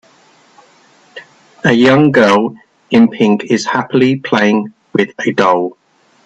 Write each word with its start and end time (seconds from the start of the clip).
A 1.63 1.73
young 1.73 2.09
girl 2.11 2.55
in 2.89 3.07
pink 3.07 3.43
is 3.51 3.67
happily 3.67 4.15
playing 4.15 4.73
with 4.93 5.09
a 5.23 5.31
doll. 5.31 5.77